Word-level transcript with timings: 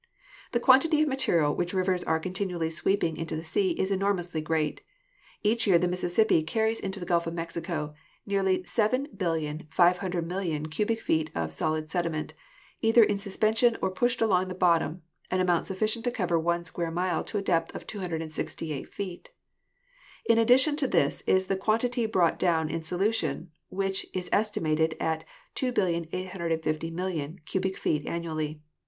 The 0.51 0.59
quantity 0.59 1.03
of 1.03 1.07
material 1.07 1.53
which 1.53 1.75
rivers 1.75 2.03
are 2.05 2.19
continually 2.19 2.71
sweeping 2.71 3.17
into 3.17 3.35
the 3.35 3.43
sea 3.43 3.73
is 3.79 3.91
enormously 3.91 4.41
great. 4.41 4.81
Every 5.45 5.59
year 5.69 5.77
the 5.77 5.87
Mississippi 5.87 6.41
carries 6.41 6.79
into 6.79 6.99
the 6.99 7.05
Gulf 7.05 7.27
of 7.27 7.35
Mexico 7.35 7.93
nearly 8.25 8.63
7,500, 8.63 10.27
000,000 10.27 10.71
cubic 10.71 11.01
feet 11.01 11.29
of 11.35 11.53
solid 11.53 11.91
sediment, 11.91 12.33
either 12.81 13.03
in 13.03 13.19
suspension 13.19 13.77
or 13.79 13.91
pushed 13.91 14.23
along 14.23 14.47
the 14.47 14.55
bottom, 14.55 15.03
an 15.29 15.39
amount 15.39 15.67
sufficient 15.67 16.03
to 16.05 16.11
cover 16.11 16.39
one 16.39 16.63
square 16.63 16.89
mile 16.89 17.23
to 17.23 17.37
a 17.37 17.41
depth 17.43 17.75
of 17.75 17.85
268 17.85 18.89
feet. 18.91 19.29
In 20.27 20.39
addition 20.39 20.75
to 20.77 20.87
this 20.87 21.21
is 21.27 21.45
the 21.45 21.55
quantity 21.55 22.07
brought 22.07 22.39
down 22.39 22.69
in 22.71 22.81
solution, 22.81 23.51
which 23.69 24.07
is 24.15 24.31
esti 24.31 24.61
mated 24.61 24.97
at. 24.99 25.25
2,850,000,000 25.55 27.45
cubic 27.45 27.77
feet 27.77 28.07
annually. 28.07 28.61